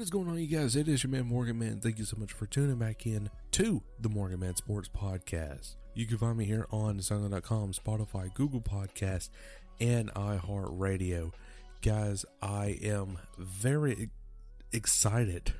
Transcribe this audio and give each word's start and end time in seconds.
What 0.00 0.04
is 0.04 0.10
going 0.10 0.28
on, 0.28 0.38
you 0.38 0.46
guys? 0.46 0.76
It 0.76 0.88
is 0.88 1.02
your 1.02 1.10
man 1.10 1.26
Morgan 1.26 1.58
Man. 1.58 1.78
Thank 1.78 1.98
you 1.98 2.06
so 2.06 2.16
much 2.18 2.32
for 2.32 2.46
tuning 2.46 2.78
back 2.78 3.04
in 3.04 3.28
to 3.50 3.82
the 4.00 4.08
Morgan 4.08 4.40
Man 4.40 4.56
Sports 4.56 4.88
Podcast. 4.88 5.76
You 5.92 6.06
can 6.06 6.16
find 6.16 6.38
me 6.38 6.46
here 6.46 6.66
on 6.70 7.00
SoundCloud.com, 7.00 7.72
Spotify, 7.74 8.32
Google 8.32 8.62
Podcast, 8.62 9.28
and 9.78 10.10
iHeartRadio. 10.14 11.34
Guys, 11.82 12.24
I 12.40 12.78
am 12.82 13.18
very 13.36 14.08
excited, 14.72 15.52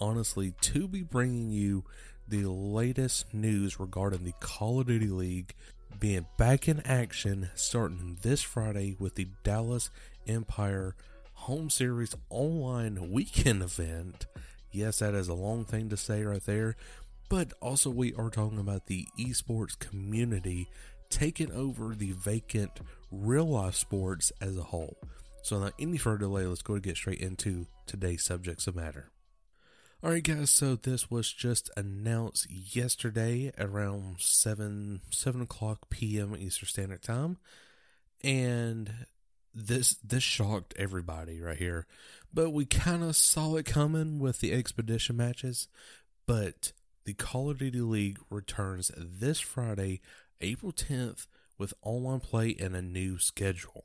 honestly, 0.00 0.54
to 0.62 0.88
be 0.88 1.02
bringing 1.02 1.50
you 1.50 1.84
the 2.26 2.46
latest 2.46 3.34
news 3.34 3.78
regarding 3.78 4.24
the 4.24 4.32
Call 4.40 4.80
of 4.80 4.86
Duty 4.86 5.08
League 5.08 5.54
being 6.00 6.24
back 6.38 6.66
in 6.66 6.80
action 6.86 7.50
starting 7.54 8.16
this 8.22 8.40
Friday 8.40 8.96
with 8.98 9.16
the 9.16 9.28
Dallas 9.44 9.90
Empire 10.26 10.96
home 11.42 11.68
series 11.68 12.14
online 12.30 13.10
weekend 13.10 13.62
event. 13.62 14.26
Yes, 14.70 15.00
that 15.00 15.12
is 15.12 15.26
a 15.26 15.34
long 15.34 15.64
thing 15.64 15.88
to 15.88 15.96
say 15.96 16.22
right 16.22 16.44
there, 16.44 16.76
but 17.28 17.52
also 17.60 17.90
we 17.90 18.14
are 18.14 18.30
talking 18.30 18.60
about 18.60 18.86
the 18.86 19.08
esports 19.18 19.76
community 19.76 20.68
taking 21.10 21.50
over 21.50 21.96
the 21.96 22.12
vacant 22.12 22.70
real 23.10 23.44
life 23.44 23.74
sports 23.74 24.30
as 24.40 24.56
a 24.56 24.62
whole. 24.62 24.96
So, 25.42 25.58
without 25.58 25.74
any 25.80 25.96
further 25.96 26.18
delay, 26.18 26.46
let's 26.46 26.62
go 26.62 26.74
and 26.74 26.82
get 26.82 26.96
straight 26.96 27.20
into 27.20 27.66
today's 27.86 28.24
subjects 28.24 28.68
of 28.68 28.76
matter. 28.76 29.10
Alright 30.04 30.22
guys, 30.22 30.50
so 30.50 30.76
this 30.76 31.10
was 31.10 31.32
just 31.32 31.70
announced 31.76 32.48
yesterday 32.48 33.50
around 33.58 34.20
7 34.20 35.00
7 35.10 35.42
o'clock 35.42 35.90
PM 35.90 36.36
Eastern 36.36 36.68
Standard 36.68 37.02
Time. 37.02 37.38
And 38.22 38.92
this 39.54 39.94
this 39.96 40.22
shocked 40.22 40.74
everybody 40.78 41.40
right 41.40 41.58
here. 41.58 41.86
But 42.32 42.50
we 42.50 42.64
kind 42.64 43.02
of 43.02 43.16
saw 43.16 43.56
it 43.56 43.66
coming 43.66 44.18
with 44.18 44.40
the 44.40 44.52
expedition 44.52 45.16
matches. 45.16 45.68
But 46.26 46.72
the 47.04 47.14
Call 47.14 47.50
of 47.50 47.58
Duty 47.58 47.80
League 47.80 48.18
returns 48.30 48.90
this 48.96 49.40
Friday, 49.40 50.00
April 50.40 50.72
10th, 50.72 51.26
with 51.58 51.74
online 51.82 52.20
play 52.20 52.56
and 52.58 52.74
a 52.74 52.82
new 52.82 53.18
schedule. 53.18 53.84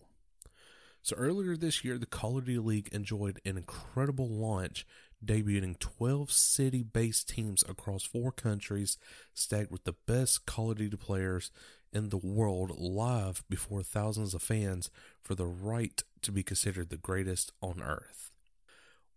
So 1.01 1.15
earlier 1.15 1.55
this 1.55 1.83
year, 1.83 1.97
the 1.97 2.05
Call 2.05 2.37
of 2.37 2.45
Duty 2.45 2.59
League 2.59 2.89
enjoyed 2.91 3.39
an 3.45 3.57
incredible 3.57 4.29
launch, 4.29 4.85
debuting 5.25 5.79
12 5.79 6.31
city-based 6.31 7.29
teams 7.29 7.63
across 7.67 8.03
four 8.03 8.31
countries, 8.31 8.97
stacked 9.33 9.71
with 9.71 9.83
the 9.83 9.95
best 10.05 10.45
Call 10.45 10.71
of 10.71 10.77
Duty 10.77 10.97
players 10.97 11.49
in 11.93 12.09
the 12.09 12.17
world 12.17 12.71
live 12.77 13.43
before 13.49 13.83
thousands 13.83 14.33
of 14.33 14.41
fans 14.41 14.89
for 15.21 15.35
the 15.35 15.45
right 15.45 16.03
to 16.21 16.31
be 16.31 16.43
considered 16.43 16.89
the 16.89 16.97
greatest 16.97 17.51
on 17.61 17.81
earth. 17.81 18.31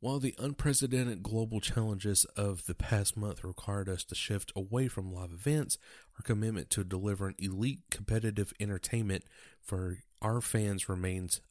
While 0.01 0.19
the 0.19 0.35
unprecedented 0.39 1.23
global 1.23 1.61
challenges 1.61 2.25
of 2.37 2.65
the 2.65 2.75
past 2.75 3.19
month 3.19 3.45
required 3.45 3.89
us 3.89 4.03
to 4.05 4.15
shift 4.15 4.51
away 4.57 4.89
from 4.89 5.13
live 5.13 5.31
events, 5.31 5.77
our 6.17 6.23
commitment 6.23 6.71
to 6.71 6.85
delivering 6.85 7.35
elite 7.39 7.83
competitive 7.91 8.55
entertainment 8.59 9.25
for 9.61 9.99
our 10.23 10.41
fans 10.41 10.89
remains 10.89 11.43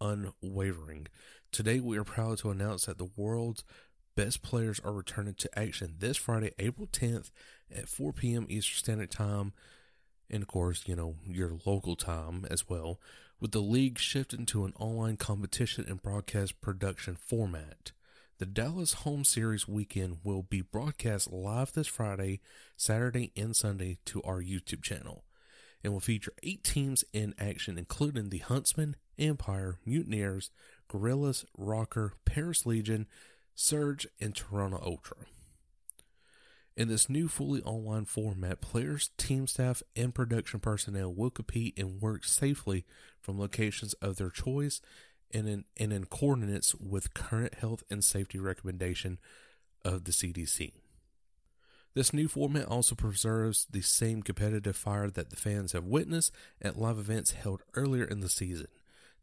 unwavering. 0.00 1.06
Today, 1.52 1.78
we 1.78 1.96
are 1.96 2.04
proud 2.04 2.38
to 2.38 2.50
announce 2.50 2.86
that 2.86 2.98
the 2.98 3.10
world's 3.16 3.62
best 4.16 4.42
players 4.42 4.80
are 4.80 4.92
returning 4.92 5.34
to 5.34 5.58
action 5.58 5.94
this 5.98 6.16
Friday, 6.16 6.52
April 6.58 6.88
10th 6.88 7.30
at 7.74 7.88
4 7.88 8.12
p.m. 8.12 8.46
Eastern 8.48 8.78
Standard 8.78 9.10
Time 9.12 9.52
and 10.30 10.42
of 10.42 10.48
course, 10.48 10.84
you 10.86 10.96
know, 10.96 11.16
your 11.26 11.52
local 11.64 11.96
time 11.96 12.46
as 12.50 12.68
well, 12.68 13.00
with 13.40 13.52
the 13.52 13.60
league 13.60 13.98
shifting 13.98 14.46
to 14.46 14.64
an 14.64 14.72
online 14.78 15.16
competition 15.16 15.84
and 15.88 16.02
broadcast 16.02 16.60
production 16.60 17.16
format. 17.16 17.92
The 18.38 18.46
Dallas 18.46 18.92
home 18.92 19.24
series 19.24 19.66
weekend 19.66 20.18
will 20.22 20.42
be 20.42 20.60
broadcast 20.60 21.32
live 21.32 21.72
this 21.72 21.86
Friday, 21.86 22.40
Saturday, 22.76 23.32
and 23.36 23.56
Sunday 23.56 23.98
to 24.06 24.22
our 24.22 24.42
YouTube 24.42 24.82
channel 24.82 25.24
and 25.82 25.92
will 25.92 26.00
feature 26.00 26.32
eight 26.42 26.64
teams 26.64 27.04
in 27.12 27.32
action, 27.38 27.78
including 27.78 28.30
the 28.30 28.38
Huntsmen, 28.38 28.96
Empire, 29.18 29.78
Mutineers, 29.86 30.50
Guerrillas, 30.88 31.44
ROKKR, 31.56 32.10
Paris 32.24 32.66
Legion, 32.66 33.06
Surge, 33.54 34.06
and 34.20 34.34
Toronto 34.34 34.82
Ultra. 34.84 35.18
In 36.76 36.88
this 36.88 37.08
new 37.08 37.26
fully 37.26 37.62
online 37.62 38.04
format, 38.04 38.60
players, 38.60 39.10
team 39.16 39.46
staff, 39.46 39.82
and 39.96 40.14
production 40.14 40.60
personnel 40.60 41.12
will 41.12 41.30
compete 41.30 41.78
and 41.78 42.02
work 42.02 42.24
safely 42.24 42.84
from 43.18 43.40
locations 43.40 43.94
of 43.94 44.16
their 44.16 44.28
choice 44.28 44.82
and 45.32 45.48
in, 45.48 45.64
and 45.78 45.90
in 45.90 46.04
coordinates 46.04 46.74
with 46.74 47.14
current 47.14 47.54
health 47.54 47.82
and 47.88 48.04
safety 48.04 48.38
recommendation 48.38 49.18
of 49.86 50.04
the 50.04 50.12
CDC. 50.12 50.72
This 51.94 52.12
new 52.12 52.28
format 52.28 52.66
also 52.66 52.94
preserves 52.94 53.66
the 53.70 53.80
same 53.80 54.22
competitive 54.22 54.76
fire 54.76 55.08
that 55.08 55.30
the 55.30 55.36
fans 55.36 55.72
have 55.72 55.84
witnessed 55.84 56.30
at 56.60 56.78
live 56.78 56.98
events 56.98 57.30
held 57.30 57.62
earlier 57.72 58.04
in 58.04 58.20
the 58.20 58.28
season. 58.28 58.68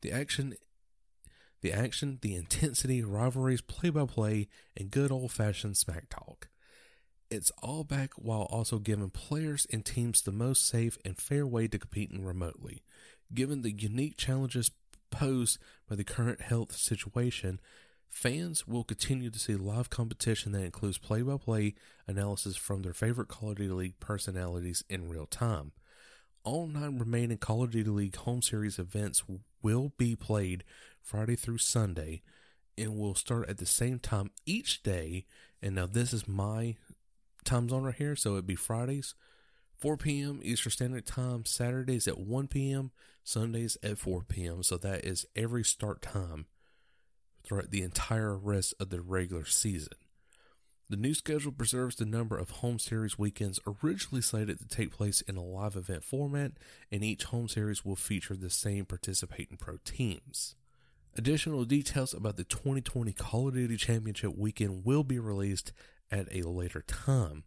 The 0.01 0.11
action 0.11 0.55
the 1.61 1.71
action, 1.71 2.19
the 2.21 2.35
intensity, 2.35 3.03
rivalries, 3.03 3.61
play 3.61 3.89
by 3.89 4.05
play, 4.05 4.49
and 4.75 4.91
good 4.91 5.13
old 5.13 5.31
fashioned 5.31 5.77
smack 5.77 6.09
talk. 6.09 6.49
It's 7.29 7.51
all 7.61 7.83
back 7.83 8.11
while 8.15 8.43
also 8.43 8.77
giving 8.79 9.09
players 9.09 9.65
and 9.71 9.83
teams 9.83 10.21
the 10.21 10.31
most 10.31 10.67
safe 10.67 10.97
and 11.03 11.17
fair 11.17 11.47
way 11.47 11.67
to 11.67 11.79
compete 11.79 12.11
remotely. 12.13 12.83
Given 13.33 13.61
the 13.61 13.71
unique 13.71 14.17
challenges 14.17 14.71
posed 15.09 15.57
by 15.89 15.95
the 15.95 16.03
current 16.03 16.41
health 16.41 16.75
situation, 16.75 17.59
fans 18.09 18.67
will 18.67 18.83
continue 18.83 19.31
to 19.31 19.39
see 19.39 19.55
live 19.55 19.89
competition 19.89 20.51
that 20.51 20.63
includes 20.63 20.97
play 20.97 21.21
by 21.21 21.37
play 21.37 21.73
analysis 22.07 22.55
from 22.55 22.83
their 22.83 22.93
favorite 22.93 23.27
Call 23.27 23.51
of 23.51 23.55
Duty 23.57 23.73
League 23.73 23.99
personalities 23.99 24.83
in 24.89 25.09
real 25.09 25.25
time. 25.25 25.71
All 26.43 26.67
nine 26.67 26.99
remaining 26.99 27.37
Call 27.37 27.63
of 27.63 27.71
Duty 27.71 27.89
League 27.89 28.15
home 28.17 28.41
series 28.41 28.77
events 28.77 29.23
will 29.61 29.93
be 29.97 30.15
played 30.15 30.63
Friday 31.01 31.35
through 31.35 31.59
Sunday 31.59 32.21
and 32.77 32.97
will 32.97 33.15
start 33.15 33.49
at 33.49 33.57
the 33.57 33.65
same 33.65 33.99
time 33.99 34.31
each 34.45 34.83
day. 34.83 35.25
And 35.61 35.75
now, 35.75 35.85
this 35.85 36.11
is 36.11 36.27
my 36.27 36.75
time 37.45 37.69
zone 37.69 37.83
right 37.83 37.95
here. 37.95 38.15
So 38.15 38.33
it'd 38.33 38.47
be 38.47 38.55
Fridays, 38.55 39.15
4 39.77 39.97
p.m. 39.97 40.39
Eastern 40.43 40.71
Standard 40.71 41.05
Time, 41.05 41.45
Saturdays 41.45 42.07
at 42.07 42.19
1 42.19 42.47
p.m., 42.47 42.91
Sundays 43.23 43.77
at 43.83 43.97
4 43.97 44.23
p.m. 44.23 44.63
So 44.63 44.77
that 44.77 45.05
is 45.05 45.25
every 45.35 45.63
start 45.63 46.01
time 46.01 46.45
throughout 47.43 47.71
the 47.71 47.81
entire 47.81 48.37
rest 48.37 48.73
of 48.79 48.89
the 48.89 49.01
regular 49.01 49.45
season. 49.45 49.93
The 50.89 50.97
new 50.97 51.13
schedule 51.13 51.51
preserves 51.51 51.95
the 51.95 52.05
number 52.05 52.37
of 52.37 52.51
home 52.51 52.77
series 52.77 53.17
weekends 53.17 53.59
originally 53.65 54.21
slated 54.21 54.59
to 54.59 54.67
take 54.67 54.91
place 54.91 55.21
in 55.21 55.37
a 55.37 55.43
live 55.43 55.75
event 55.75 56.03
format, 56.03 56.51
and 56.91 57.03
each 57.03 57.23
home 57.23 57.47
series 57.47 57.83
will 57.83 57.95
feature 57.95 58.35
the 58.35 58.49
same 58.49 58.85
participating 58.85 59.57
pro 59.57 59.77
teams. 59.83 60.55
Additional 61.15 61.63
details 61.63 62.13
about 62.13 62.35
the 62.35 62.43
2020 62.43 63.13
Call 63.13 63.47
of 63.47 63.53
Duty 63.53 63.77
Championship 63.77 64.35
weekend 64.35 64.83
will 64.83 65.03
be 65.03 65.19
released 65.19 65.71
at 66.13 66.27
a 66.31 66.47
later 66.47 66.83
time. 66.83 67.43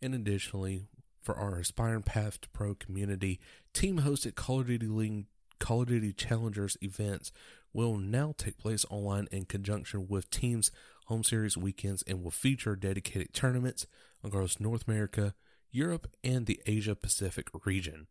And 0.00 0.14
additionally, 0.14 0.88
for 1.22 1.36
our 1.36 1.58
aspiring 1.58 2.02
path 2.02 2.40
to 2.40 2.48
pro 2.48 2.74
community, 2.74 3.38
team 3.74 4.00
hosted 4.00 4.34
Call 4.34 4.60
of 4.60 4.68
Duty 4.68 4.86
League 4.86 5.26
Call 5.60 5.82
of 5.82 5.88
Duty 5.88 6.12
Challengers 6.12 6.76
events 6.80 7.30
will 7.72 7.96
now 7.98 8.34
take 8.36 8.58
place 8.58 8.86
online 8.90 9.28
in 9.30 9.44
conjunction 9.44 10.06
with 10.08 10.30
teams' 10.30 10.70
home 11.06 11.22
series 11.22 11.56
weekends 11.56 12.02
and 12.06 12.22
will 12.22 12.30
feature 12.30 12.74
dedicated 12.74 13.34
tournaments 13.34 13.86
across 14.24 14.58
North 14.58 14.88
America, 14.88 15.34
Europe, 15.70 16.08
and 16.24 16.46
the 16.46 16.60
Asia 16.66 16.94
Pacific 16.96 17.48
region. 17.64 18.06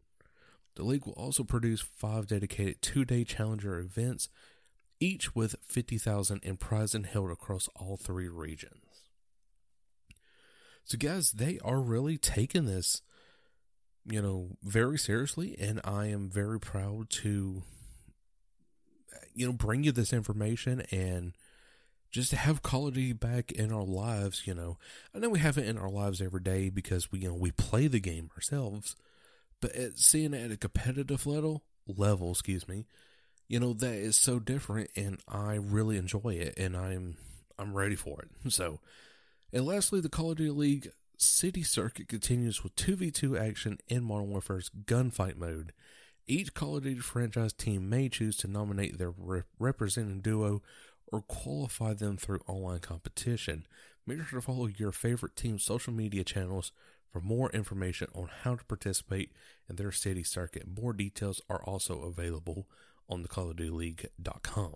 The 0.75 0.83
league 0.83 1.05
will 1.05 1.13
also 1.13 1.43
produce 1.43 1.81
five 1.81 2.27
dedicated 2.27 2.81
two 2.81 3.05
day 3.05 3.23
challenger 3.23 3.79
events, 3.79 4.29
each 4.99 5.35
with 5.35 5.55
50,000 5.65 6.43
in 6.43 6.57
prizes 6.57 7.05
held 7.05 7.31
across 7.31 7.69
all 7.75 7.97
three 7.97 8.27
regions. 8.27 8.84
So, 10.85 10.99
guys, 10.99 11.31
they 11.31 11.59
are 11.65 11.79
really 11.79 12.17
taking 12.17 12.65
this, 12.65 13.01
you 14.05 14.21
know, 14.21 14.57
very 14.63 14.99
seriously, 14.99 15.55
and 15.59 15.81
I 15.83 16.05
am 16.07 16.29
very 16.29 16.59
proud 16.59 17.09
to, 17.09 17.63
you 19.33 19.47
know, 19.47 19.53
bring 19.53 19.83
you 19.83 19.91
this 19.91 20.13
information 20.13 20.81
and 20.91 21.33
just 22.11 22.29
to 22.29 22.35
have 22.37 22.61
quality 22.61 23.13
back 23.13 23.51
in 23.51 23.71
our 23.71 23.83
lives. 23.83 24.43
You 24.45 24.53
know, 24.53 24.77
I 25.13 25.17
know 25.17 25.29
we 25.29 25.39
have 25.39 25.57
it 25.57 25.67
in 25.67 25.77
our 25.79 25.89
lives 25.89 26.21
every 26.21 26.41
day 26.41 26.69
because 26.69 27.11
we, 27.11 27.19
you 27.19 27.29
know, 27.29 27.33
we 27.35 27.49
play 27.49 27.87
the 27.87 27.99
game 27.99 28.29
ourselves, 28.35 28.95
but 29.61 29.71
seeing 29.95 30.35
it 30.35 30.45
at 30.45 30.51
a 30.51 30.57
competitive 30.57 31.25
level, 31.25 31.63
level, 31.87 32.29
excuse 32.29 32.67
me, 32.67 32.85
you 33.47 33.59
know, 33.59 33.73
that 33.73 33.95
is 33.95 34.17
so 34.17 34.37
different, 34.37 34.91
and 34.95 35.19
I 35.27 35.55
really 35.55 35.97
enjoy 35.97 36.35
it, 36.35 36.53
and 36.57 36.77
I'm 36.77 37.17
I'm 37.57 37.73
ready 37.73 37.95
for 37.95 38.21
it. 38.21 38.29
So 38.51 38.79
and 39.55 39.65
lastly, 39.65 40.01
the 40.01 40.09
Call 40.09 40.31
of 40.31 40.37
Duty 40.37 40.51
League 40.51 40.91
City 41.17 41.63
Circuit 41.63 42.09
continues 42.09 42.61
with 42.61 42.75
2v2 42.75 43.39
action 43.39 43.77
in 43.87 44.03
Modern 44.03 44.29
Warfare's 44.29 44.69
gunfight 44.69 45.37
mode. 45.37 45.71
Each 46.27 46.53
Call 46.53 46.75
of 46.75 46.83
Duty 46.83 46.99
franchise 46.99 47.53
team 47.53 47.87
may 47.87 48.09
choose 48.09 48.35
to 48.37 48.49
nominate 48.49 48.97
their 48.97 49.11
re- 49.11 49.43
representing 49.57 50.19
duo 50.19 50.61
or 51.07 51.21
qualify 51.21 51.93
them 51.93 52.17
through 52.17 52.41
online 52.47 52.79
competition. 52.79 53.65
Make 54.05 54.17
sure 54.27 54.41
to 54.41 54.45
follow 54.45 54.67
your 54.67 54.91
favorite 54.91 55.37
team's 55.37 55.63
social 55.63 55.93
media 55.93 56.25
channels 56.25 56.73
for 57.09 57.21
more 57.21 57.49
information 57.51 58.09
on 58.13 58.29
how 58.43 58.55
to 58.55 58.65
participate 58.65 59.31
in 59.69 59.77
their 59.77 59.93
city 59.93 60.23
circuit. 60.23 60.63
More 60.67 60.91
details 60.91 61.39
are 61.49 61.63
also 61.63 62.01
available 62.01 62.67
on 63.07 63.21
the 63.21 63.29
CallOfDutyLeague.com. 63.29 64.73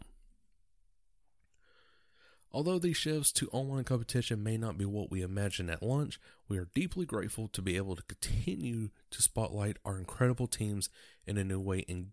Although 2.51 2.79
these 2.79 2.97
shifts 2.97 3.31
to 3.33 3.49
online 3.49 3.83
competition 3.83 4.43
may 4.43 4.57
not 4.57 4.77
be 4.77 4.85
what 4.85 5.11
we 5.11 5.21
imagined 5.21 5.69
at 5.69 5.83
launch, 5.83 6.19
we 6.47 6.57
are 6.57 6.69
deeply 6.73 7.05
grateful 7.05 7.47
to 7.49 7.61
be 7.61 7.77
able 7.77 7.95
to 7.95 8.03
continue 8.03 8.89
to 9.11 9.21
spotlight 9.21 9.77
our 9.85 9.99
incredible 9.99 10.47
teams 10.47 10.89
in 11.27 11.37
a 11.37 11.43
new 11.43 11.59
way 11.59 11.85
and 11.87 12.07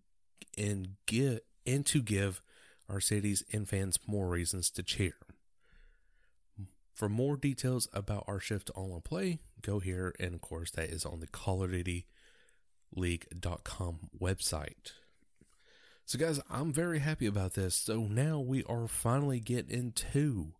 and 0.57 0.89
get 1.05 1.45
and 1.65 1.85
to 1.87 2.01
give 2.01 2.41
our 2.87 2.99
cities 2.99 3.43
and 3.51 3.67
fans 3.67 3.99
more 4.05 4.27
reasons 4.27 4.69
to 4.71 4.83
cheer. 4.83 5.15
For 6.93 7.09
more 7.09 7.35
details 7.35 7.87
about 7.93 8.23
our 8.27 8.39
shift 8.39 8.67
to 8.67 8.73
online 8.73 9.01
play, 9.01 9.39
go 9.61 9.79
here 9.79 10.15
and 10.19 10.35
of 10.35 10.41
course 10.41 10.71
that 10.71 10.89
is 10.89 11.05
on 11.05 11.19
the 11.19 11.27
Call 11.27 11.63
of 11.63 11.71
Duty 11.71 12.05
League.com 12.95 14.09
website. 14.19 14.93
So, 16.07 16.17
guys, 16.17 16.39
I'm 16.49 16.71
very 16.71 16.99
happy 16.99 17.25
about 17.25 17.55
this. 17.55 17.75
So 17.75 18.03
now 18.03 18.39
we 18.39 18.63
are 18.63 18.87
finally 18.87 19.41
getting 19.41 19.77
into. 19.77 20.53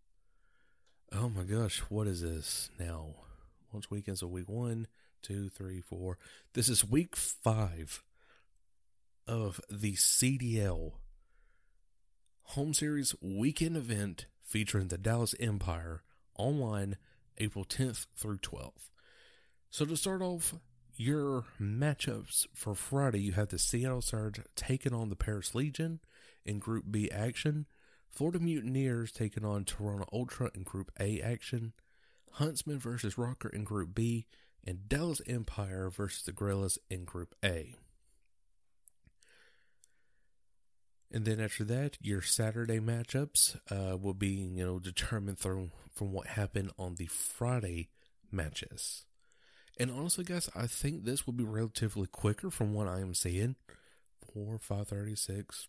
Oh 1.14 1.30
my 1.30 1.44
gosh, 1.44 1.80
what 1.88 2.06
is 2.06 2.22
this 2.22 2.70
now? 2.78 3.16
Once 3.72 3.90
weekends 3.90 4.22
of 4.22 4.30
week 4.30 4.50
one, 4.50 4.88
two, 5.22 5.48
three, 5.48 5.80
four. 5.80 6.18
This 6.54 6.68
is 6.68 6.84
week 6.84 7.16
five 7.16 8.04
of 9.26 9.62
the 9.70 9.94
CDL 9.94 10.96
home 12.42 12.74
series 12.74 13.16
weekend 13.22 13.78
event 13.78 14.26
featuring 14.44 14.90
the 14.90 14.98
Dallas 14.98 15.34
Empire 15.40 16.04
online 16.38 16.98
April 17.38 17.64
10th 17.64 18.08
through 18.18 18.40
12th. 18.40 18.92
So 19.70 19.86
to 19.86 19.96
start 19.96 20.22
off, 20.22 20.56
your 21.00 21.46
matchups 21.62 22.48
for 22.54 22.76
Friday, 22.76 23.22
you 23.22 23.34
have 23.34 23.50
the 23.50 23.60
Seattle 23.60 24.02
Surge 24.02 24.42
taking 24.56 24.94
on 24.94 25.10
the 25.10 25.16
Paris 25.16 25.54
Legion 25.54 26.00
in 26.46 26.60
Group 26.60 26.86
B 26.90 27.10
action, 27.12 27.66
Florida 28.10 28.40
Mutineers 28.40 29.12
taking 29.12 29.46
on 29.46 29.66
Toronto 29.66 30.08
Ultra 30.12 30.52
in 30.54 30.64
Group 30.64 30.92
A 31.00 31.22
action, 31.22 31.74
Huntsmen 32.34 32.80
versus 32.80 33.16
ROKKR 33.16 33.54
in 33.54 33.64
Group 33.64 33.94
B, 33.94 34.26
and 34.66 34.90
Dallas 34.90 35.22
Empire 35.28 35.90
versus 35.90 36.24
the 36.24 36.32
Guerrillas 36.32 36.78
in 36.90 37.06
Group 37.06 37.36
A. 37.44 37.76
And 41.12 41.26
then 41.26 41.40
after 41.40 41.64
that, 41.64 41.98
your 42.02 42.22
Saturday 42.22 42.80
matchups 42.80 43.58
uh, 43.72 43.98
will 43.98 44.14
be, 44.14 44.28
you 44.28 44.66
know, 44.66 44.80
determined 44.80 45.40
from 45.40 45.72
from 45.94 46.12
what 46.12 46.28
happened 46.28 46.72
on 46.78 46.96
the 46.96 47.08
Friday 47.08 47.90
matches. 48.32 49.06
And 49.80 49.92
honestly, 49.92 50.24
guys, 50.24 50.50
I 50.56 50.66
think 50.68 51.04
this 51.04 51.26
will 51.26 51.34
be 51.34 51.44
relatively 51.44 52.08
quicker 52.08 52.50
from 52.50 52.74
what 52.74 52.88
I 52.88 53.00
am 53.00 53.14
seeing. 53.14 53.56
Four, 54.34 54.58
five 54.60 54.88
thirty 54.88 55.16
six. 55.16 55.68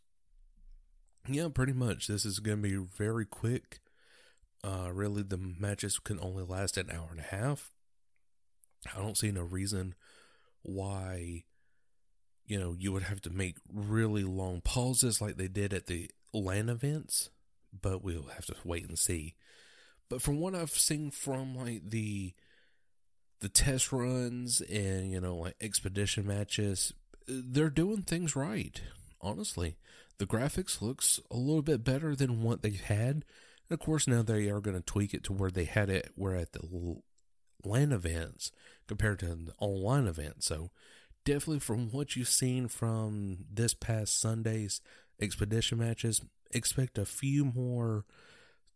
Yeah, 1.28 1.48
pretty 1.52 1.74
much. 1.74 2.06
This 2.06 2.24
is 2.24 2.38
going 2.38 2.62
to 2.62 2.68
be 2.68 2.76
very 2.76 3.26
quick. 3.26 3.80
Uh, 4.64 4.88
really, 4.92 5.22
the 5.22 5.36
matches 5.38 5.98
can 5.98 6.18
only 6.20 6.42
last 6.42 6.76
an 6.78 6.90
hour 6.90 7.08
and 7.10 7.20
a 7.20 7.22
half. 7.22 7.70
I 8.94 9.00
don't 9.00 9.16
see 9.16 9.30
no 9.30 9.42
reason 9.42 9.94
why, 10.62 11.44
you 12.46 12.58
know, 12.58 12.74
you 12.78 12.92
would 12.92 13.02
have 13.04 13.20
to 13.22 13.30
make 13.30 13.56
really 13.72 14.24
long 14.24 14.62
pauses 14.62 15.20
like 15.20 15.36
they 15.36 15.48
did 15.48 15.74
at 15.74 15.86
the 15.86 16.10
LAN 16.32 16.68
events, 16.68 17.30
but 17.78 18.02
we'll 18.02 18.28
have 18.34 18.46
to 18.46 18.54
wait 18.64 18.88
and 18.88 18.98
see. 18.98 19.34
But 20.08 20.22
from 20.22 20.40
what 20.40 20.54
I've 20.54 20.70
seen 20.70 21.10
from 21.10 21.54
like 21.54 21.90
the 21.90 22.32
the 23.40 23.48
test 23.48 23.92
runs 23.92 24.60
and 24.62 25.10
you 25.12 25.20
know 25.20 25.36
like 25.36 25.54
expedition 25.60 26.26
matches 26.26 26.92
they're 27.26 27.70
doing 27.70 28.02
things 28.02 28.34
right 28.34 28.80
honestly. 29.20 29.76
The 30.18 30.26
graphics 30.26 30.82
looks 30.82 31.20
a 31.30 31.36
little 31.36 31.62
bit 31.62 31.84
better 31.84 32.14
than 32.14 32.42
what 32.42 32.62
they 32.62 32.70
had. 32.70 33.24
And 33.68 33.78
of 33.78 33.80
course 33.80 34.06
now 34.06 34.22
they 34.22 34.48
are 34.48 34.60
going 34.60 34.76
to 34.76 34.82
tweak 34.82 35.14
it 35.14 35.24
to 35.24 35.32
where 35.32 35.50
they 35.50 35.64
had 35.64 35.90
it 35.90 36.12
where 36.14 36.34
at 36.34 36.52
the 36.52 36.96
LAN 37.64 37.92
events 37.92 38.50
compared 38.86 39.20
to 39.20 39.26
the 39.26 39.52
online 39.58 40.06
events. 40.06 40.46
So 40.46 40.70
definitely 41.24 41.60
from 41.60 41.90
what 41.90 42.16
you've 42.16 42.28
seen 42.28 42.68
from 42.68 43.44
this 43.52 43.74
past 43.74 44.20
sunday's 44.20 44.80
expedition 45.20 45.78
matches 45.78 46.22
expect 46.50 46.98
a 46.98 47.04
few 47.04 47.44
more 47.44 48.04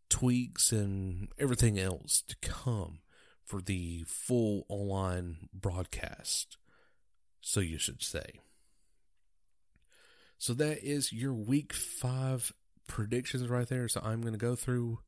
tweaks 0.09 0.71
and 0.71 1.29
everything 1.39 1.79
else 1.79 2.21
to 2.27 2.35
come 2.41 2.99
for 3.45 3.61
the 3.61 4.03
full 4.07 4.65
online 4.69 5.49
broadcast. 5.53 6.57
So 7.41 7.59
you 7.59 7.77
should 7.77 8.01
say. 8.01 8.41
So 10.37 10.53
that 10.53 10.83
is 10.83 11.13
your 11.13 11.33
week 11.33 11.73
five 11.73 12.51
predictions 12.87 13.47
right 13.47 13.67
there. 13.67 13.87
So 13.87 14.01
I'm 14.03 14.21
going 14.21 14.33
to 14.33 14.39
go 14.39 14.55
through 14.55 14.99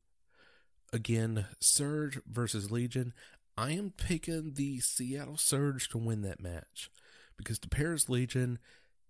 again 0.92 1.46
Surge 1.60 2.18
versus 2.26 2.70
Legion. 2.70 3.12
I 3.56 3.72
am 3.72 3.92
picking 3.96 4.52
the 4.54 4.80
Seattle 4.80 5.38
Surge 5.38 5.88
to 5.90 5.98
win 5.98 6.22
that 6.22 6.40
match 6.40 6.90
because 7.36 7.58
the 7.58 7.68
Paris 7.68 8.08
Legion 8.08 8.58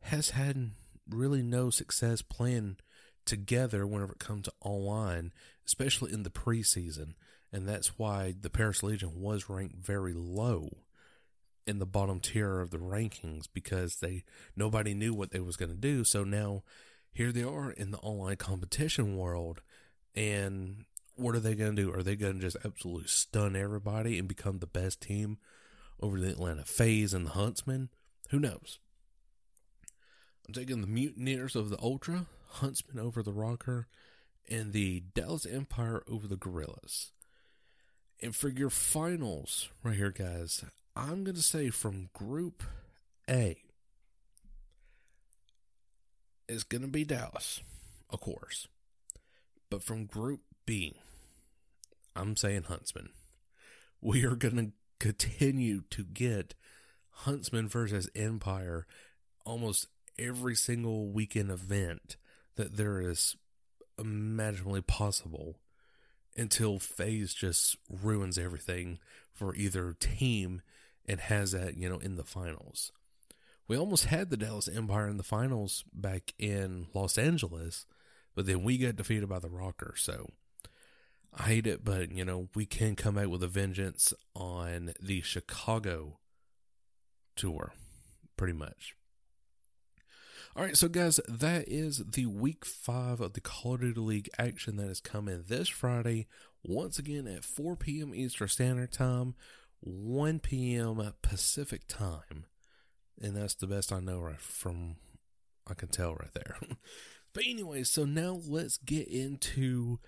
has 0.03 0.31
had 0.31 0.71
really 1.09 1.43
no 1.43 1.71
success 1.71 2.23
playing 2.23 2.77
together 3.25 3.87
whenever 3.87 4.13
it 4.13 4.19
comes 4.19 4.45
to 4.45 4.53
online, 4.61 5.33
especially 5.67 6.13
in 6.13 6.23
the 6.23 6.31
preseason 6.31 7.15
and 7.53 7.67
that's 7.67 7.99
why 7.99 8.35
the 8.41 8.51
Paris 8.51 8.83
Legion 8.83 9.21
was 9.21 9.49
ranked 9.49 9.77
very 9.77 10.13
low 10.13 10.71
in 11.67 11.79
the 11.79 11.87
bottom 11.87 12.21
tier 12.21 12.61
of 12.61 12.71
the 12.71 12.79
rankings 12.79 13.47
because 13.53 13.97
they 13.97 14.23
nobody 14.55 14.95
knew 14.95 15.13
what 15.13 15.31
they 15.31 15.41
was 15.41 15.57
going 15.57 15.71
to 15.71 15.77
do. 15.77 16.05
So 16.05 16.25
now 16.25 16.63
here 17.13 17.33
they 17.33 17.43
are 17.43 17.71
in 17.71 17.91
the 17.91 17.99
online 17.99 18.37
competition 18.37 19.17
world, 19.17 19.63
and 20.15 20.85
what 21.17 21.35
are 21.35 21.41
they 21.41 21.55
going 21.55 21.75
to 21.75 21.83
do? 21.83 21.93
Are 21.93 22.03
they 22.03 22.15
going 22.15 22.35
to 22.35 22.41
just 22.41 22.59
absolutely 22.65 23.09
stun 23.09 23.57
everybody 23.57 24.19
and 24.19 24.29
become 24.29 24.59
the 24.59 24.67
best 24.67 25.01
team 25.01 25.39
over 26.01 26.21
the 26.21 26.31
Atlanta 26.31 26.65
FaZe 26.65 27.15
and 27.15 27.27
the 27.27 27.31
Huntsmen? 27.31 27.89
Who 28.31 28.39
knows? 28.39 28.79
I'm 30.47 30.55
taking 30.55 30.81
the 30.81 30.87
Mutineers 30.87 31.57
of 31.57 31.71
the 31.71 31.79
Ultra, 31.81 32.27
Huntsmen 32.51 33.05
over 33.05 33.23
the 33.23 33.33
ROKKR, 33.33 33.87
and 34.49 34.73
the 34.73 35.03
Dallas 35.15 35.47
Empire 35.47 36.03
over 36.09 36.29
the 36.29 36.37
Guerrillas. 36.37 37.13
And 38.23 38.35
for 38.35 38.49
your 38.49 38.71
finals, 38.71 39.69
right 39.83 39.97
here, 39.97 40.11
guys, 40.11 40.65
I'm 40.95 41.25
going 41.25 41.37
to 41.37 41.43
say 41.43 41.71
from 41.71 42.09
Group 42.15 42.63
A, 43.29 43.59
it's 46.49 46.65
going 46.65 46.83
to 46.83 46.89
be 46.89 47.05
Dallas, 47.05 47.61
of 48.09 48.21
course. 48.21 48.69
But 49.69 49.83
from 49.83 50.07
Group 50.07 50.41
B, 50.65 50.97
I'm 52.15 52.37
saying 52.37 52.65
Huntsmen. 52.65 53.11
We 54.01 54.25
are 54.25 54.37
going 54.37 54.57
to 54.57 54.73
continue 54.99 55.83
to 55.91 56.05
get 56.05 56.55
Huntsmen 57.11 57.69
versus 57.69 58.09
Empire 58.15 58.87
almost 59.45 59.89
every 60.19 60.55
single 60.55 61.09
weekend 61.09 61.51
event 61.51 62.17
that 62.57 62.77
there 62.77 63.01
is 63.01 63.37
imaginably 63.99 64.81
possible 64.81 65.57
until 66.37 66.79
FaZe 66.79 67.35
just 67.35 67.77
ruins 67.89 68.39
everything 68.39 68.99
for 69.33 69.55
either 69.55 69.95
team 69.99 70.63
and 71.07 71.21
has 71.21 71.53
that, 71.53 71.77
you 71.77 71.89
know, 71.89 71.99
in 71.99 72.17
the 72.17 72.25
finals. 72.25 72.93
We 73.69 73.77
almost 73.77 74.07
had 74.07 74.31
the 74.31 74.37
Dallas 74.37 74.69
Empire 74.69 75.09
in 75.09 75.17
the 75.17 75.23
finals 75.23 75.85
back 75.93 76.33
in 76.39 76.87
Los 76.95 77.19
Angeles, 77.19 77.87
but 78.35 78.47
then 78.47 78.63
we 78.63 78.79
got 78.79 78.97
defeated 78.97 79.29
by 79.29 79.39
the 79.41 79.49
ROKKR. 79.49 79.99
So 79.99 80.31
I 81.35 81.45
hate 81.45 81.67
it, 81.67 81.85
but 81.85 82.13
you 82.13 82.25
know, 82.25 82.49
we 82.55 82.65
can 82.65 82.97
come 82.97 83.19
out 83.19 83.29
with 83.29 83.43
a 83.43 83.49
vengeance 83.49 84.15
on 84.35 84.93
the 85.01 85.21
Chicago 85.23 86.19
tour, 87.35 87.75
pretty 88.37 88.55
much. 88.55 88.95
All 90.57 90.63
right, 90.63 90.75
so 90.75 90.89
guys, 90.89 91.21
that 91.29 91.69
is 91.69 91.99
the 91.99 92.25
week 92.25 92.65
five 92.65 93.21
of 93.21 93.35
the 93.35 93.43
Call 93.43 93.75
of 93.75 93.83
Duty 93.83 94.01
League 94.01 94.31
action 94.39 94.79
that 94.79 94.89
is 94.89 95.01
coming 95.01 95.45
this 95.47 95.69
Friday, 95.69 96.29
once 96.65 96.99
again 96.99 97.27
at 97.27 97.45
4 97.45 97.77
p.m. 97.77 98.15
Eastern 98.15 98.49
Standard 98.49 98.91
Time, 98.91 99.35
1 99.81 100.39
p.m. 100.39 101.13
Pacific 101.21 101.83
Time. 101.87 102.47
And 103.21 103.37
that's 103.37 103.55
the 103.55 103.67
best 103.67 103.93
I 103.93 104.01
know 104.01 104.19
right 104.19 104.41
from 104.41 104.97
I 105.67 105.75
can 105.75 105.89
tell 105.89 106.15
right 106.15 106.33
there. 106.33 106.57
but 107.35 107.45
anyway, 107.47 107.83
so 107.83 108.07
now 108.07 108.41
let's 108.49 108.79
get 108.79 109.09
into 109.09 109.99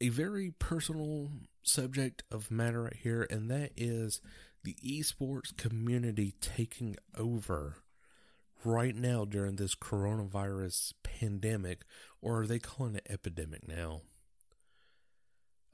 a 0.00 0.10
very 0.10 0.52
personal 0.56 1.32
subject 1.64 2.22
of 2.30 2.52
matter 2.52 2.84
right 2.84 2.96
here, 3.02 3.26
and 3.28 3.50
that 3.50 3.72
is 3.76 4.20
the 4.62 4.76
esports 4.84 5.56
community 5.56 6.34
taking 6.40 6.94
over 7.18 7.78
right 8.64 8.94
now 8.94 9.24
during 9.24 9.56
this 9.56 9.74
coronavirus 9.74 10.92
pandemic, 11.02 11.82
or 12.20 12.40
are 12.40 12.46
they 12.46 12.58
calling 12.58 12.96
it 12.96 13.06
epidemic 13.08 13.66
now? 13.66 14.02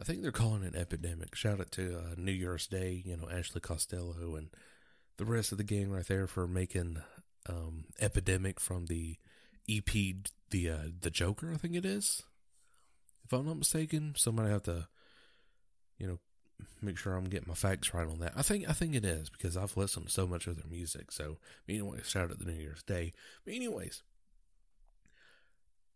I 0.01 0.05
think 0.05 0.23
they're 0.23 0.33
calling 0.33 0.63
it 0.63 0.77
epidemic. 0.77 1.35
Shout 1.35 1.61
out 1.61 1.71
to 1.73 1.99
uh, 1.99 2.15
New 2.17 2.33
Year's 2.33 2.67
Day, 2.67 3.03
you 3.05 3.17
know, 3.17 3.29
Ashley 3.31 3.61
Costello 3.61 4.37
and 4.37 4.51
the 5.17 5.25
rest 5.25 5.53
of 5.53 5.59
the 5.59 5.65
gang 5.65 5.91
right 5.91 6.07
there 6.07 6.27
for 6.27 6.47
making 6.47 6.99
um, 7.49 7.85
epidemic 8.01 8.61
from 8.61 8.87
the 8.87 9.17
EP, 9.69 9.91
the 10.51 10.71
uh, 10.71 10.89
the 11.01 11.11
Joker, 11.11 11.53
I 11.53 11.57
think 11.57 11.75
it 11.75 11.87
is. 11.87 12.23
If 13.25 13.33
I'm 13.33 13.47
not 13.47 13.57
mistaken, 13.57 14.15
somebody 14.17 14.51
have 14.51 14.63
to, 14.65 14.87
you 15.99 16.07
know, 16.07 16.19
make 16.83 16.99
sure 16.99 17.15
I'm 17.15 17.29
getting 17.29 17.49
my 17.49 17.55
facts 17.55 17.93
right 17.95 18.07
on 18.07 18.21
that. 18.21 18.33
I 18.37 18.43
think 18.43 18.69
I 18.69 18.73
think 18.73 18.95
it 18.95 19.05
is 19.05 19.29
because 19.31 19.57
I've 19.57 19.77
listened 19.77 20.07
to 20.07 20.13
so 20.13 20.27
much 20.27 20.47
of 20.47 20.57
their 20.57 20.71
music. 20.71 21.13
So 21.13 21.39
anyway, 21.69 22.01
shout 22.05 22.31
out 22.31 22.39
the 22.39 22.45
New 22.45 22.61
Year's 22.61 22.83
Day. 22.83 23.13
But 23.45 23.55
anyways, 23.55 24.03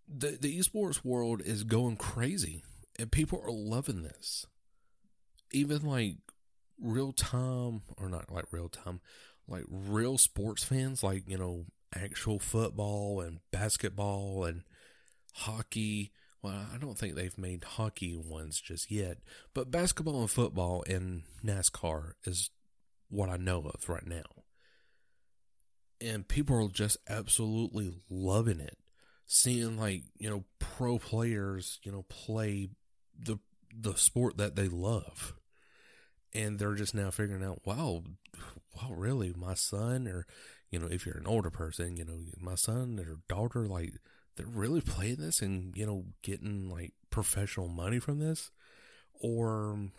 the 0.09 0.39
the 0.41 0.59
esports 0.59 1.05
world 1.05 1.43
is 1.45 1.65
going 1.65 1.97
crazy, 1.97 2.63
and 2.99 3.13
people 3.13 3.41
are 3.45 3.53
loving 3.53 4.03
this. 4.03 4.47
Even 5.53 5.83
like 5.83 6.17
real 6.81 7.13
time, 7.13 7.83
or 7.97 8.09
not 8.09 8.31
like 8.31 8.47
real 8.53 8.69
time, 8.69 9.01
like 9.49 9.65
real 9.69 10.19
sports 10.19 10.65
fans, 10.65 11.03
like 11.03 11.29
you 11.29 11.39
know 11.39 11.67
actual 11.95 12.39
football 12.39 13.21
and 13.21 13.41
basketball 13.51 14.45
and 14.45 14.63
hockey 15.35 16.13
well, 16.43 16.67
I 16.73 16.79
don't 16.79 16.97
think 16.97 17.15
they've 17.15 17.37
made 17.37 17.65
hockey 17.65 18.17
ones 18.17 18.61
just 18.61 18.91
yet, 18.91 19.19
but 19.55 19.71
basketball 19.71 20.21
and 20.21 20.31
football 20.31 20.83
and 20.89 21.23
NASCAR 21.45 22.13
is 22.25 22.51
what 23.09 23.29
I 23.29 23.37
know 23.37 23.61
of 23.75 23.89
right 23.89 24.07
now. 24.07 24.23
And 26.01 26.27
people 26.27 26.65
are 26.65 26.71
just 26.71 26.97
absolutely 27.09 27.93
loving 28.09 28.61
it. 28.61 28.79
Seeing 29.27 29.77
like, 29.79 30.05
you 30.19 30.31
know, 30.31 30.45
pro 30.59 30.99
players, 30.99 31.79
you 31.85 31.93
know, 31.93 32.05
play 32.09 32.71
the 33.17 33.39
the 33.73 33.95
sport 33.95 34.39
that 34.39 34.57
they 34.57 34.67
love. 34.67 35.35
And 36.33 36.59
they're 36.59 36.75
just 36.75 36.95
now 36.95 37.11
figuring 37.11 37.45
out, 37.45 37.61
wow, 37.65 38.03
wow, 38.75 38.93
really, 38.93 39.33
my 39.37 39.55
son 39.55 40.09
or 40.09 40.27
you 40.71 40.79
know, 40.79 40.87
if 40.87 41.05
you're 41.05 41.19
an 41.19 41.27
older 41.27 41.51
person, 41.51 41.97
you 41.97 42.05
know, 42.05 42.19
my 42.41 42.55
son 42.55 42.99
or 43.01 43.19
daughter, 43.29 43.67
like 43.67 43.95
they're 44.37 44.47
really 44.47 44.81
playing 44.81 45.17
this 45.17 45.41
and 45.41 45.77
you 45.77 45.87
know 45.87 46.05
getting 46.23 46.71
like 46.71 46.93
professional 47.11 47.69
money 47.69 47.99
from 47.99 48.19
this? 48.19 48.51
Or 49.21 49.91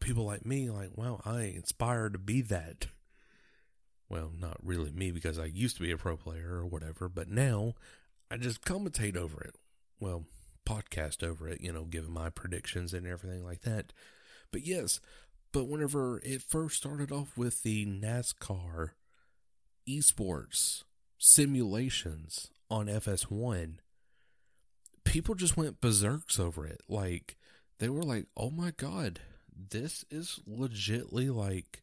people 0.00 0.24
like 0.24 0.46
me 0.46 0.70
like 0.70 0.90
wow 0.96 1.20
i 1.24 1.42
inspired 1.42 2.12
to 2.12 2.18
be 2.18 2.40
that. 2.42 2.86
Well 4.08 4.32
not 4.38 4.56
really 4.62 4.90
me 4.90 5.10
because 5.10 5.38
i 5.38 5.44
used 5.44 5.76
to 5.76 5.82
be 5.82 5.90
a 5.90 5.96
pro 5.96 6.16
player 6.16 6.54
or 6.54 6.66
whatever 6.66 7.08
but 7.08 7.28
now 7.28 7.74
i 8.30 8.36
just 8.36 8.62
commentate 8.62 9.16
over 9.16 9.40
it. 9.42 9.56
Well 10.00 10.24
podcast 10.66 11.24
over 11.24 11.48
it 11.48 11.60
you 11.60 11.72
know 11.72 11.84
giving 11.84 12.12
my 12.12 12.30
predictions 12.30 12.92
and 12.92 13.06
everything 13.06 13.44
like 13.44 13.62
that. 13.62 13.92
But 14.52 14.64
yes 14.66 15.00
but 15.52 15.66
whenever 15.66 16.20
it 16.20 16.42
first 16.42 16.76
started 16.76 17.10
off 17.10 17.36
with 17.36 17.62
the 17.62 17.86
nascar 17.86 18.90
esports 19.88 20.84
simulations 21.18 22.50
on 22.70 22.86
FS1, 22.86 23.76
people 25.04 25.34
just 25.34 25.56
went 25.56 25.80
berserks 25.80 26.38
over 26.38 26.66
it. 26.66 26.82
Like, 26.88 27.36
they 27.78 27.88
were 27.88 28.02
like, 28.02 28.26
oh 28.36 28.50
my 28.50 28.72
God, 28.76 29.20
this 29.70 30.04
is 30.10 30.40
legitly 30.48 31.34
like 31.34 31.82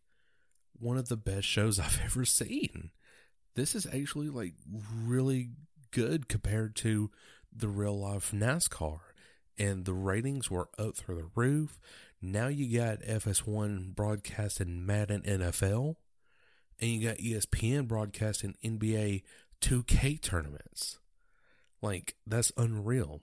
one 0.77 0.97
of 0.97 1.09
the 1.09 1.17
best 1.17 1.47
shows 1.47 1.79
I've 1.79 2.01
ever 2.05 2.25
seen. 2.25 2.91
This 3.55 3.75
is 3.75 3.85
actually 3.85 4.29
like 4.29 4.53
really 5.03 5.51
good 5.91 6.27
compared 6.27 6.75
to 6.77 7.09
the 7.55 7.69
real 7.69 7.99
life 7.99 8.31
NASCAR. 8.31 8.99
And 9.57 9.85
the 9.85 9.93
ratings 9.93 10.51
were 10.51 10.67
up 10.77 10.97
through 10.97 11.15
the 11.15 11.29
roof. 11.33 11.79
Now 12.21 12.47
you 12.47 12.77
got 12.77 12.99
FS1 13.01 13.95
broadcasting 13.95 14.85
Madden 14.85 15.21
NFL, 15.21 15.95
and 16.81 16.89
you 16.89 17.07
got 17.07 17.17
ESPN 17.17 17.87
broadcasting 17.87 18.55
NBA 18.63 19.23
2K 19.65 20.21
tournaments. 20.21 20.99
Like, 21.81 22.15
that's 22.27 22.51
unreal. 22.55 23.21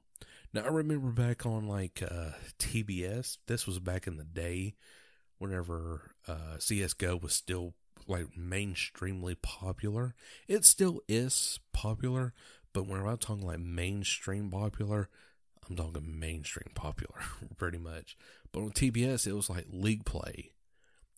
Now, 0.52 0.62
I 0.62 0.68
remember 0.68 1.10
back 1.10 1.46
on 1.46 1.68
like 1.68 2.02
uh, 2.02 2.32
TBS, 2.58 3.38
this 3.46 3.64
was 3.64 3.78
back 3.78 4.08
in 4.08 4.16
the 4.16 4.24
day 4.24 4.74
whenever 5.38 6.14
uh, 6.26 6.56
CSGO 6.58 7.22
was 7.22 7.32
still 7.32 7.74
like 8.08 8.26
mainstreamly 8.36 9.40
popular. 9.40 10.16
It 10.48 10.64
still 10.64 11.00
is 11.08 11.60
popular, 11.72 12.34
but 12.72 12.88
when 12.88 13.00
I'm 13.00 13.16
talking 13.18 13.46
like 13.46 13.60
mainstream 13.60 14.50
popular, 14.50 15.08
I'm 15.70 15.76
talking 15.76 16.18
mainstream 16.18 16.72
popular 16.74 17.20
pretty 17.56 17.78
much. 17.78 18.16
But 18.50 18.62
on 18.62 18.72
TBS, 18.72 19.28
it 19.28 19.32
was 19.32 19.48
like 19.48 19.66
league 19.70 20.04
play. 20.04 20.50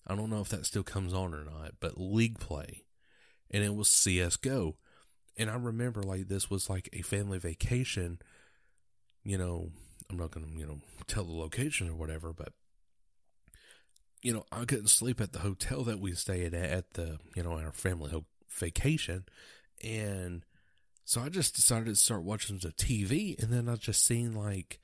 I 0.06 0.14
don't 0.14 0.28
know 0.28 0.42
if 0.42 0.50
that 0.50 0.66
still 0.66 0.82
comes 0.82 1.14
on 1.14 1.32
or 1.32 1.44
not, 1.44 1.76
but 1.80 1.98
league 1.98 2.38
play. 2.38 2.84
And 3.50 3.64
it 3.64 3.74
was 3.74 3.88
CSGO. 3.88 4.74
And 5.36 5.50
I 5.50 5.56
remember 5.56 6.02
like 6.02 6.28
this 6.28 6.48
was 6.48 6.70
like 6.70 6.88
a 6.92 7.02
family 7.02 7.38
vacation. 7.38 8.20
You 9.24 9.38
know, 9.38 9.70
I'm 10.10 10.16
not 10.16 10.32
to, 10.32 10.42
you 10.56 10.66
know, 10.66 10.80
tell 11.06 11.24
the 11.24 11.32
location 11.32 11.88
or 11.88 11.94
whatever, 11.94 12.32
but 12.32 12.52
you 14.22 14.32
know, 14.32 14.44
I 14.50 14.64
couldn't 14.64 14.88
sleep 14.88 15.20
at 15.20 15.32
the 15.32 15.40
hotel 15.40 15.82
that 15.84 16.00
we 16.00 16.14
stayed 16.14 16.54
at 16.54 16.70
at 16.70 16.94
the, 16.94 17.18
you 17.34 17.42
know, 17.42 17.52
our 17.52 17.72
family 17.72 18.10
ho- 18.10 18.24
vacation. 18.50 19.24
And 19.82 20.44
so 21.04 21.20
I 21.20 21.28
just 21.28 21.54
decided 21.54 21.86
to 21.86 21.96
start 21.96 22.22
watching 22.22 22.58
the 22.58 22.70
TV. 22.70 23.40
And 23.42 23.52
then 23.52 23.68
I 23.68 23.76
just 23.76 24.04
seen 24.04 24.34
like 24.34 24.78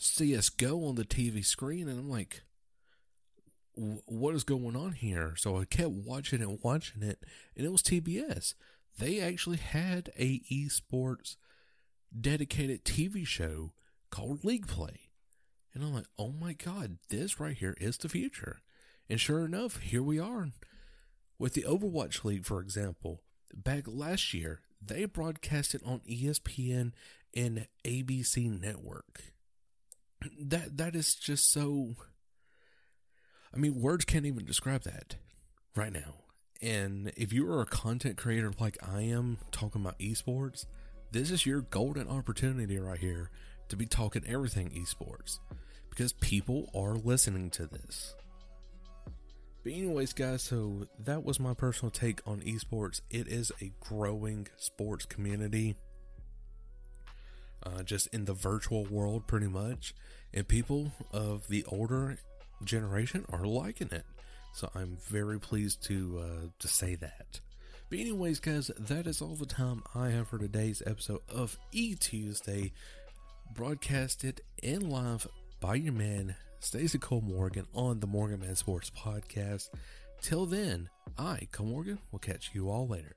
CSGO 0.00 0.88
on 0.88 0.96
the 0.96 1.04
TV 1.04 1.44
screen. 1.44 1.88
And 1.88 2.00
I'm 2.00 2.10
like, 2.10 2.42
what 3.76 4.34
is 4.34 4.42
going 4.42 4.74
on 4.74 4.92
here? 4.92 5.34
So 5.36 5.58
I 5.58 5.66
kept 5.66 5.90
watching 5.90 6.42
it, 6.42 6.64
watching 6.64 7.02
it. 7.02 7.22
And 7.56 7.64
it 7.64 7.70
was 7.70 7.82
TBS 7.82 8.54
they 9.00 9.18
actually 9.20 9.56
had 9.56 10.10
a 10.18 10.40
esports 10.52 11.36
dedicated 12.18 12.84
TV 12.84 13.26
show 13.26 13.72
called 14.10 14.44
League 14.44 14.66
Play. 14.66 15.10
And 15.72 15.82
I'm 15.82 15.94
like, 15.94 16.06
oh 16.18 16.32
my 16.32 16.52
God, 16.52 16.98
this 17.08 17.40
right 17.40 17.56
here 17.56 17.76
is 17.80 17.96
the 17.96 18.08
future. 18.08 18.60
And 19.08 19.20
sure 19.20 19.44
enough, 19.44 19.78
here 19.78 20.02
we 20.02 20.18
are. 20.18 20.48
With 21.38 21.54
the 21.54 21.62
Overwatch 21.62 22.24
League, 22.24 22.44
for 22.44 22.60
example, 22.60 23.22
back 23.54 23.84
last 23.86 24.34
year, 24.34 24.60
they 24.80 25.04
broadcasted 25.06 25.80
on 25.84 26.00
ESPN 26.00 26.92
and 27.34 27.66
ABC 27.84 28.60
Network. 28.60 29.32
That 30.38 30.76
that 30.76 30.94
is 30.94 31.14
just 31.14 31.50
so 31.50 31.94
I 33.54 33.56
mean, 33.56 33.80
words 33.80 34.04
can't 34.04 34.26
even 34.26 34.44
describe 34.44 34.82
that 34.82 35.16
right 35.74 35.92
now. 35.92 36.24
And 36.62 37.12
if 37.16 37.32
you 37.32 37.50
are 37.50 37.62
a 37.62 37.66
content 37.66 38.16
creator 38.18 38.52
like 38.60 38.76
I 38.86 39.02
am 39.02 39.38
talking 39.50 39.80
about 39.82 39.98
esports, 39.98 40.66
this 41.10 41.30
is 41.30 41.46
your 41.46 41.62
golden 41.62 42.08
opportunity 42.08 42.78
right 42.78 42.98
here 42.98 43.30
to 43.68 43.76
be 43.76 43.86
talking 43.86 44.24
everything 44.26 44.70
esports 44.70 45.38
because 45.88 46.12
people 46.12 46.70
are 46.74 46.94
listening 46.94 47.50
to 47.50 47.66
this. 47.66 48.14
But, 49.62 49.72
anyways, 49.72 50.12
guys, 50.14 50.42
so 50.42 50.86
that 50.98 51.24
was 51.24 51.40
my 51.40 51.54
personal 51.54 51.90
take 51.90 52.20
on 52.26 52.40
esports. 52.40 53.00
It 53.10 53.28
is 53.28 53.52
a 53.60 53.72
growing 53.80 54.48
sports 54.56 55.04
community. 55.06 55.76
uh, 57.62 57.82
just 57.82 58.06
in 58.08 58.24
the 58.24 58.34
virtual 58.34 58.84
world, 58.86 59.26
pretty 59.26 59.48
much. 59.48 59.94
And 60.32 60.46
people 60.46 60.92
of 61.12 61.48
the 61.48 61.64
older 61.64 62.18
generation 62.64 63.24
are 63.30 63.44
liking 63.44 63.88
it. 63.92 64.04
So 64.52 64.70
I'm 64.74 64.98
very 65.08 65.38
pleased 65.38 65.82
to 65.84 66.20
uh, 66.22 66.46
to 66.58 66.68
say 66.68 66.94
that. 66.96 67.40
But 67.88 67.98
anyways, 67.98 68.40
guys, 68.40 68.70
that 68.78 69.06
is 69.06 69.20
all 69.20 69.34
the 69.34 69.46
time 69.46 69.82
I 69.94 70.10
have 70.10 70.28
for 70.28 70.38
today's 70.38 70.82
episode 70.86 71.22
of 71.28 71.58
E 71.72 71.94
Tuesday, 71.94 72.72
broadcasted 73.54 74.42
in 74.62 74.88
live 74.88 75.26
by 75.60 75.74
your 75.74 75.92
man 75.92 76.36
Stacey 76.60 76.98
Cole 76.98 77.22
Morgan 77.22 77.66
on 77.74 78.00
the 78.00 78.06
Morgan 78.06 78.40
Man 78.40 78.54
Sports 78.54 78.90
Podcast. 78.90 79.70
Till 80.20 80.46
then, 80.46 80.90
I, 81.18 81.48
Cole 81.52 81.66
Morgan, 81.66 81.98
will 82.12 82.18
catch 82.18 82.50
you 82.52 82.70
all 82.70 82.86
later. 82.86 83.16